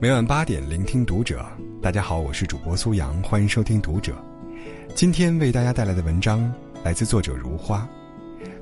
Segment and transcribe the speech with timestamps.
[0.00, 1.44] 每晚八点，聆听读者。
[1.82, 4.14] 大家好，我是主播苏阳，欢迎收听读者。
[4.94, 6.52] 今天为大家带来的文章
[6.84, 7.84] 来自作者如花。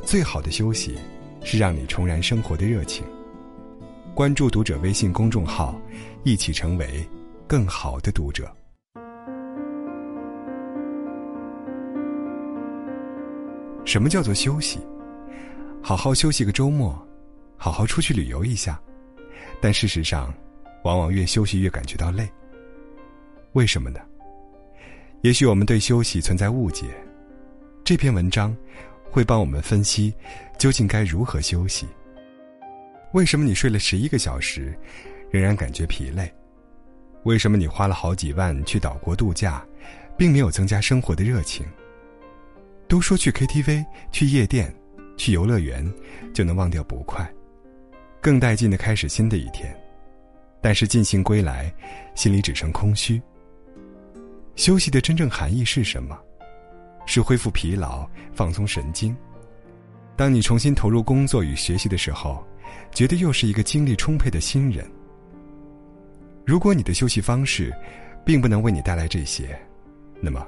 [0.02, 0.98] 最好的休息，
[1.44, 3.04] 是让你重燃生活的热情。
[4.14, 5.78] 关注读者微信公众号，
[6.24, 7.06] 一起成为
[7.46, 8.50] 更好的读者。
[13.84, 14.78] 什么叫做休息？
[15.82, 16.98] 好好休息个周末，
[17.59, 18.80] 好好出去旅游一下。
[19.60, 20.32] 但事实上，
[20.87, 22.28] 往往越休息越感觉到累。
[23.55, 23.98] 为什么呢？
[25.23, 26.87] 也许我们对休息存在误解。
[27.83, 28.56] 这篇文章
[29.11, 30.14] 会帮我们分析
[30.56, 31.87] 究竟该如何休息。
[33.12, 34.73] 为什么你睡了十一个小时，
[35.30, 36.33] 仍然感觉疲累？
[37.25, 39.64] 为什么你花了好几万去岛国度假，
[40.16, 41.66] 并没有增加生活的热情？
[42.87, 44.73] 都说去 KTV、去夜店、
[45.16, 45.92] 去游乐园，
[46.33, 47.28] 就能忘掉不快，
[48.20, 49.77] 更带劲的开始新的一天。
[50.66, 51.73] 但是尽兴归来，
[52.16, 53.23] 心里只剩空虚。
[54.56, 56.19] 休息的真正含义是什么？
[57.06, 59.17] 是恢复疲劳、放松神经。
[60.17, 62.44] 当你重新投入工作与学习的时候，
[62.91, 64.84] 觉得又是一个精力充沛的新人。
[66.44, 67.72] 如果你的休息方式，
[68.25, 69.56] 并不能为你带来这些，
[70.20, 70.44] 那么，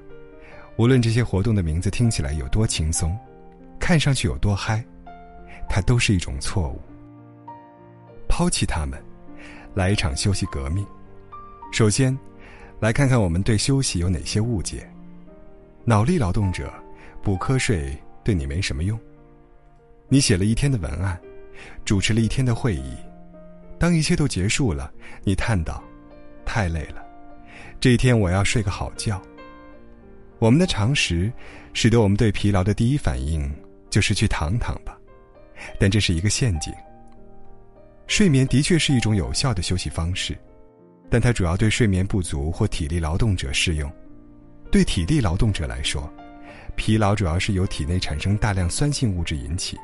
[0.78, 3.16] 无论这些活动的名字听起来有多轻松，
[3.78, 4.84] 看上去有多嗨，
[5.68, 6.80] 它都是一种错误。
[8.28, 9.00] 抛弃它们。
[9.74, 10.86] 来一场休息革命。
[11.72, 12.16] 首先，
[12.80, 14.88] 来看看我们对休息有哪些误解。
[15.84, 16.72] 脑力劳动者，
[17.22, 18.98] 补瞌睡对你没什么用。
[20.08, 21.18] 你写了一天的文案，
[21.84, 22.94] 主持了一天的会议，
[23.78, 24.92] 当一切都结束了，
[25.24, 25.82] 你叹道
[26.44, 27.04] ：“太累了，
[27.78, 29.20] 这一天我要睡个好觉。”
[30.40, 31.32] 我们的常识，
[31.74, 33.50] 使得我们对疲劳的第一反应
[33.90, 34.96] 就是去躺躺吧，
[35.78, 36.72] 但这是一个陷阱。
[38.08, 40.36] 睡眠的确是一种有效的休息方式，
[41.10, 43.92] 但它主要对睡眠不足或体力劳动者适用。
[44.72, 46.10] 对体力劳动者来说，
[46.74, 49.76] 疲劳主要是由体内产生大量酸性物质引起。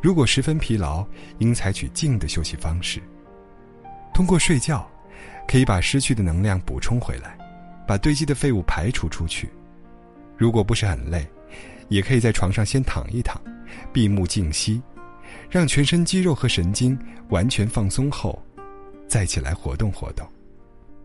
[0.00, 1.04] 如果十分疲劳，
[1.38, 3.02] 应采取静的休息方式。
[4.14, 4.88] 通过睡觉，
[5.48, 7.36] 可以把失去的能量补充回来，
[7.86, 9.50] 把堆积的废物排除出去。
[10.36, 11.26] 如果不是很累，
[11.88, 13.40] 也可以在床上先躺一躺，
[13.92, 14.80] 闭目静息。
[15.50, 16.98] 让全身肌肉和神经
[17.28, 18.42] 完全放松后，
[19.06, 20.26] 再起来活动活动。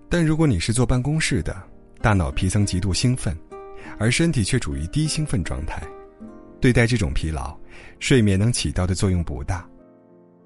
[0.09, 1.55] 但如果你是坐办公室的，
[2.01, 3.37] 大脑皮层极度兴奋，
[3.97, 5.81] 而身体却处于低兴奋状态，
[6.59, 7.57] 对待这种疲劳，
[7.99, 9.65] 睡眠能起到的作用不大。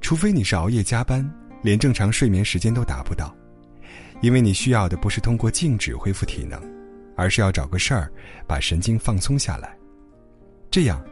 [0.01, 1.27] 除非你是熬夜加班，
[1.63, 3.35] 连正常睡眠时间都达不到，
[4.21, 6.61] 因为你需要的不是通过静止恢复体能，
[7.15, 8.11] 而是要找个事儿
[8.45, 9.75] 把神经放松下来。
[10.69, 11.03] 这样，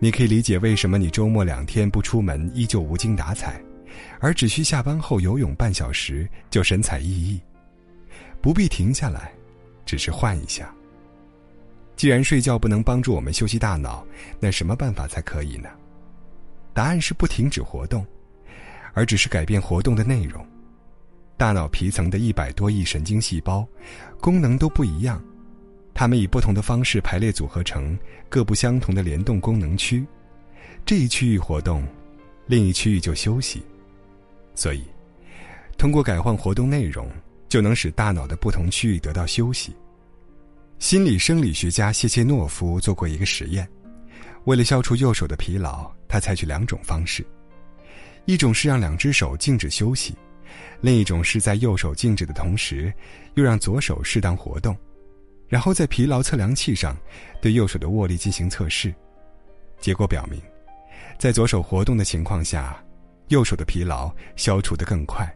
[0.00, 3.60] 你可以理解为什么你周末两天不出门依旧无精打采，
[4.20, 7.40] 而只需下班后游泳半小时就神采奕奕。
[8.40, 9.32] 不必停下来，
[9.84, 10.72] 只是换一下。
[11.96, 14.06] 既然睡觉不能帮助我们休息大脑，
[14.38, 15.68] 那什么办法才可以呢？
[16.72, 18.06] 答案是不停止活动，
[18.94, 20.46] 而只是改变活动的内容。
[21.36, 23.66] 大脑皮层的一百多亿神经细胞，
[24.20, 25.20] 功能都不一样。
[25.98, 27.98] 它们以不同的方式排列组合成
[28.28, 30.06] 各不相同的联动功能区，
[30.86, 31.84] 这一区域活动，
[32.46, 33.60] 另一区域就休息。
[34.54, 34.84] 所以，
[35.76, 37.10] 通过改换活动内容，
[37.48, 39.74] 就能使大脑的不同区域得到休息。
[40.78, 43.68] 心理生理学家谢切诺夫做过一个实验，
[44.44, 47.26] 为了消除右手的疲劳，他采取两种方式：
[48.24, 50.14] 一种是让两只手静止休息，
[50.80, 52.94] 另一种是在右手静止的同时，
[53.34, 54.76] 又让左手适当活动。
[55.48, 56.96] 然后在疲劳测量器上，
[57.40, 58.94] 对右手的握力进行测试，
[59.80, 60.40] 结果表明，
[61.18, 62.76] 在左手活动的情况下，
[63.28, 65.26] 右手的疲劳消除得更快。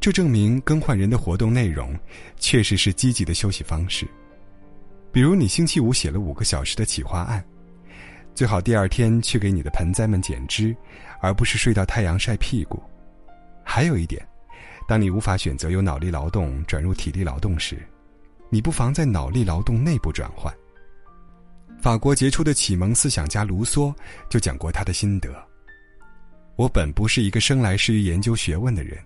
[0.00, 1.98] 这证明更换人的活动内容，
[2.36, 4.06] 确实是积极的休息方式。
[5.10, 7.44] 比如你星期五写了五个小时的企划案，
[8.32, 10.76] 最好第二天去给你的盆栽们剪枝，
[11.20, 12.80] 而不是睡到太阳晒屁股。
[13.64, 14.24] 还有一点，
[14.86, 17.76] 当你无法选择由脑力劳动转入体力劳动时，
[18.50, 20.52] 你不妨在脑力劳动内部转换。
[21.80, 23.94] 法国杰出的启蒙思想家卢梭
[24.28, 25.30] 就讲过他的心得
[26.56, 28.98] ：“我本不是一个生来适于研究学问的人，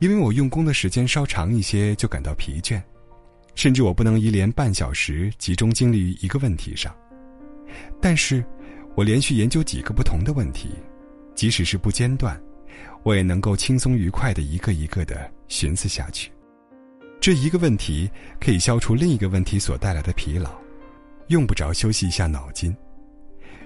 [0.00, 2.82] 因为我用功的时间稍长一些就感到疲倦，
[3.54, 6.92] 甚至我不能一连半小时集中精力于一个问题上。
[8.00, 8.44] 但是，
[8.96, 10.70] 我连续研究几个不同的问题，
[11.36, 12.40] 即使是不间断，
[13.04, 16.32] 我也能够轻松愉快的一个一个的寻思下去。”
[17.26, 18.08] 这一个问题
[18.38, 20.48] 可以消除另一个问题所带来的疲劳，
[21.26, 22.72] 用不着休息一下脑筋。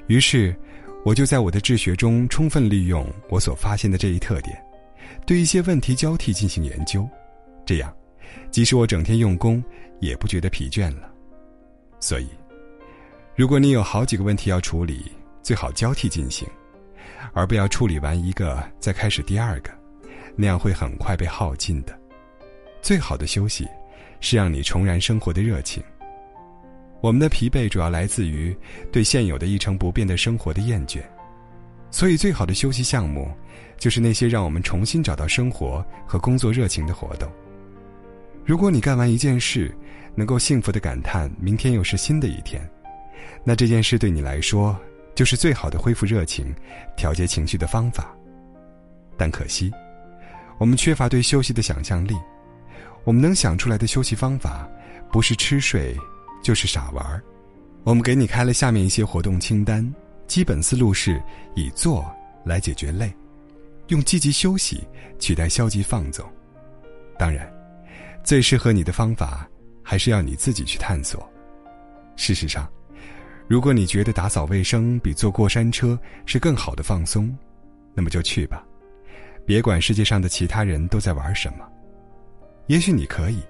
[0.06, 0.58] 于是，
[1.04, 4.58] 我就在我的治学中充分利用我所发现的这一特点，
[5.26, 7.06] 对一些问题交替进行研究，
[7.66, 7.94] 这样，
[8.50, 9.62] 即使我整天用功，
[10.00, 11.12] 也不觉得疲倦了。
[12.00, 12.28] 所以，
[13.36, 16.48] 如果你有好几个问题要处理，最好交替进行，
[17.34, 19.70] 而不要处理完一个再开始第二个，
[20.34, 21.99] 那样会很快被耗尽的。
[22.82, 23.66] 最好的休息，
[24.20, 25.82] 是让你重燃生活的热情。
[27.00, 28.56] 我们的疲惫主要来自于
[28.92, 31.00] 对现有的一成不变的生活的厌倦，
[31.90, 33.30] 所以最好的休息项目，
[33.78, 37.30] 就是那些让我们重新找到生活和工作热情的活动。
[38.44, 39.74] 如果你干完一件事，
[40.14, 42.68] 能够幸福的感叹明天又是新的一天，
[43.44, 44.78] 那这件事对你来说
[45.14, 46.54] 就是最好的恢复热情、
[46.96, 48.14] 调节情绪的方法。
[49.16, 49.72] 但可惜，
[50.58, 52.14] 我们缺乏对休息的想象力，
[53.04, 54.68] 我们能想出来的休息方法，
[55.10, 55.96] 不是吃睡。
[56.42, 57.22] 就是傻玩儿，
[57.84, 59.86] 我们给你开了下面一些活动清单，
[60.26, 61.22] 基本思路是
[61.54, 62.10] 以做
[62.46, 63.14] 来解决累，
[63.88, 64.82] 用积极休息
[65.18, 66.26] 取代消极放纵。
[67.18, 67.46] 当然，
[68.24, 69.46] 最适合你的方法
[69.82, 71.30] 还是要你自己去探索。
[72.16, 72.66] 事实上，
[73.46, 77.36] 如果你觉得打扫卫生比坐过山车是更好的放松，
[77.92, 78.64] 那么就去吧，
[79.44, 81.68] 别管世界上的其他人都在玩什么，
[82.70, 83.42] 也许你可以。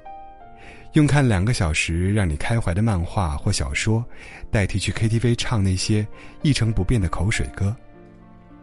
[0.94, 4.02] 用看两个小时让你开怀的漫画或小说，
[4.50, 6.06] 代替去 KTV 唱那些
[6.40, 7.76] 一成不变的口水歌，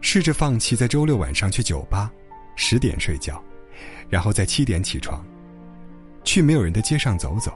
[0.00, 2.10] 试着放弃在周六晚上去酒吧，
[2.56, 3.40] 十点睡觉，
[4.10, 5.24] 然后在七点起床，
[6.24, 7.52] 去没有人的街上走走，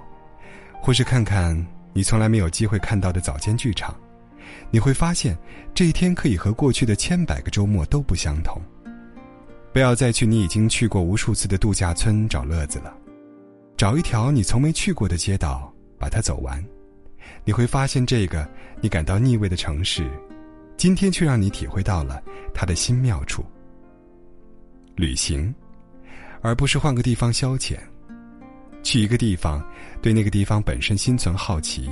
[0.80, 1.60] 或是看看
[1.92, 3.92] 你从来没有机会看到的早间剧场，
[4.70, 5.36] 你会发现
[5.74, 8.62] 这一天可以和过去的千百个周末都不相同。
[9.72, 12.94] 不要再去你已经去过无数次的度假村找乐子了。
[13.76, 16.62] 找一条你从没去过的街道，把它走完，
[17.44, 18.46] 你会发现这个
[18.80, 20.08] 你感到腻味的城市，
[20.76, 22.22] 今天却让你体会到了
[22.52, 23.44] 它的新妙处。
[24.94, 25.52] 旅行，
[26.42, 27.78] 而不是换个地方消遣。
[28.82, 29.64] 去一个地方，
[30.02, 31.88] 对那个地方本身心存好奇，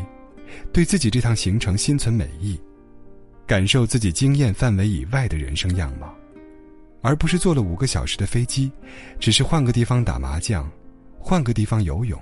[0.72, 2.60] 对自己这趟行程心存美意，
[3.46, 6.14] 感受自己经验范围以外的人生样貌，
[7.02, 8.70] 而不是坐了五个小时的飞机，
[9.18, 10.70] 只是换个地方打麻将。
[11.22, 12.18] 换个地方游泳，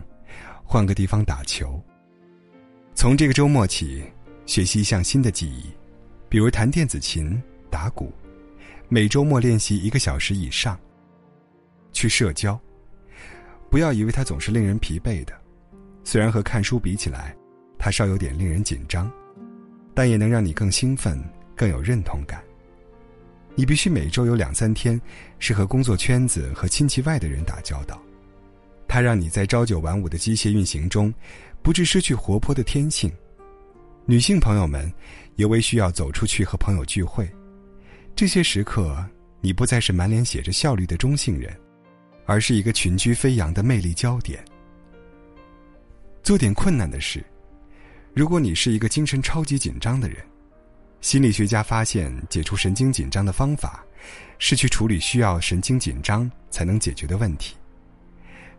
[0.64, 1.80] 换个地方打球。
[2.94, 4.02] 从这个周末起，
[4.44, 5.66] 学习一项新的技艺，
[6.28, 7.40] 比如弹电子琴、
[7.70, 8.12] 打鼓，
[8.88, 10.76] 每周末练习一个小时以上。
[11.92, 12.58] 去社交，
[13.70, 15.32] 不要以为它总是令人疲惫的，
[16.02, 17.36] 虽然和看书比起来，
[17.78, 19.08] 它稍有点令人紧张，
[19.94, 21.22] 但也能让你更兴奋、
[21.54, 22.42] 更有认同感。
[23.58, 25.00] 你必须每周有两三天
[25.40, 28.00] 是和工作圈子和亲戚外的人打交道。
[28.86, 31.12] 它让你在朝九晚五的机械运行中，
[31.60, 33.12] 不致失去活泼的天性。
[34.06, 34.88] 女性朋友们，
[35.34, 37.28] 尤为需要走出去和朋友聚会。
[38.14, 39.04] 这些时刻，
[39.40, 41.52] 你不再是满脸写着效率的中性人，
[42.26, 44.38] 而是一个群居飞扬的魅力焦点。
[46.22, 47.24] 做点困难的事。
[48.14, 50.18] 如果你是一个精神超级紧张的人，
[51.00, 53.84] 心理学家发现，解除神经紧张的方法，
[54.38, 57.54] 是去处理需要神经紧张才能解决的问题。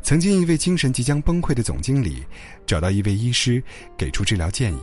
[0.01, 2.23] 曾经，一位精神即将崩溃的总经理
[2.65, 3.61] 找到一位医师，
[3.97, 4.81] 给出治疗建议。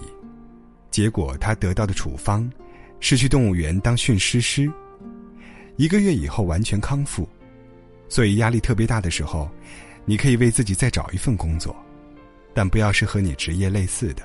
[0.91, 2.51] 结果，他得到的处方
[3.01, 4.71] 是去动物园当驯狮师。
[5.77, 7.27] 一个月以后完全康复。
[8.09, 9.51] 所以，压力特别大的时候，
[10.05, 11.75] 你可以为自己再找一份工作，
[12.55, 14.23] 但不要是和你职业类似的，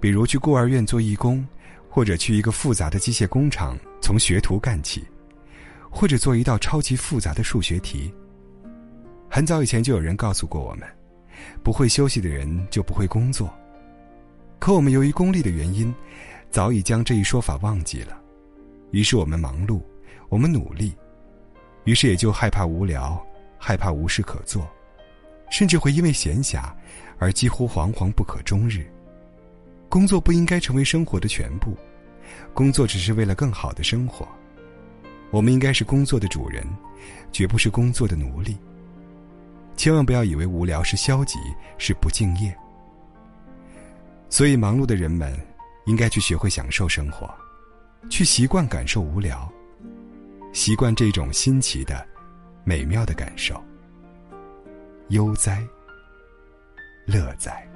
[0.00, 1.46] 比如去孤儿院做义工，
[1.88, 5.04] 或者去一个复杂的机械工厂从学徒干起，
[5.90, 8.12] 或者做一道超级复杂的数学题。
[9.28, 10.88] 很早以前就有人告诉过我们，
[11.62, 13.52] 不会休息的人就不会工作。
[14.58, 15.94] 可我们由于功利的原因，
[16.50, 18.20] 早已将这一说法忘记了。
[18.90, 19.80] 于是我们忙碌，
[20.28, 20.94] 我们努力，
[21.84, 23.22] 于是也就害怕无聊，
[23.58, 24.66] 害怕无事可做，
[25.50, 26.72] 甚至会因为闲暇
[27.18, 28.86] 而几乎惶惶不可终日。
[29.88, 31.76] 工作不应该成为生活的全部，
[32.52, 34.28] 工作只是为了更好的生活。
[35.30, 36.66] 我们应该是工作的主人，
[37.32, 38.56] 绝不是工作的奴隶。
[39.76, 41.38] 千万不要以为无聊是消极，
[41.78, 42.54] 是不敬业。
[44.28, 45.38] 所以，忙碌的人们
[45.86, 47.32] 应该去学会享受生活，
[48.10, 49.50] 去习惯感受无聊，
[50.52, 52.06] 习惯这种新奇的、
[52.64, 53.62] 美妙的感受。
[55.08, 55.62] 悠哉，
[57.06, 57.67] 乐哉。